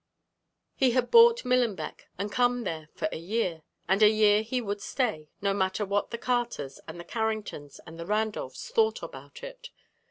He 0.73 0.93
had 0.93 1.11
bought 1.11 1.45
Millenbeck 1.45 2.07
and 2.17 2.31
come 2.31 2.63
there 2.63 2.89
for 2.95 3.07
a 3.11 3.19
year, 3.19 3.61
and 3.87 4.01
a 4.01 4.09
year 4.09 4.41
he 4.41 4.59
would 4.59 4.81
stay, 4.81 5.29
no 5.43 5.53
matter 5.53 5.85
what 5.85 6.09
the 6.09 6.17
Carters 6.17 6.79
and 6.87 6.99
the 6.99 7.05
Carringtons 7.05 7.79
and 7.85 7.99
the 7.99 8.07
Randolphs 8.07 8.71
thought 8.71 9.03
about 9.03 9.43
it. 9.43 9.69